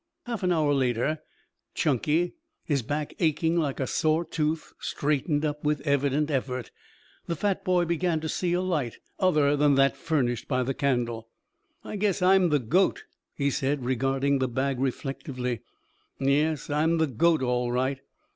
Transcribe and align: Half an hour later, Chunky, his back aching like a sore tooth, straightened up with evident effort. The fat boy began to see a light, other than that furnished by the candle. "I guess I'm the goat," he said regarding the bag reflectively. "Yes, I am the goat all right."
Half 0.25 0.41
an 0.41 0.51
hour 0.51 0.73
later, 0.73 1.19
Chunky, 1.75 2.33
his 2.63 2.81
back 2.81 3.13
aching 3.19 3.55
like 3.55 3.79
a 3.79 3.85
sore 3.85 4.25
tooth, 4.25 4.73
straightened 4.79 5.45
up 5.45 5.63
with 5.63 5.79
evident 5.81 6.31
effort. 6.31 6.71
The 7.27 7.35
fat 7.35 7.63
boy 7.63 7.85
began 7.85 8.19
to 8.21 8.27
see 8.27 8.53
a 8.53 8.61
light, 8.63 8.97
other 9.19 9.55
than 9.55 9.75
that 9.75 9.95
furnished 9.95 10.47
by 10.47 10.63
the 10.63 10.73
candle. 10.73 11.29
"I 11.83 11.97
guess 11.97 12.19
I'm 12.19 12.49
the 12.49 12.57
goat," 12.57 13.03
he 13.35 13.51
said 13.51 13.85
regarding 13.85 14.39
the 14.39 14.47
bag 14.47 14.79
reflectively. 14.79 15.59
"Yes, 16.19 16.71
I 16.71 16.81
am 16.81 16.97
the 16.97 17.05
goat 17.05 17.43
all 17.43 17.71
right." 17.71 17.99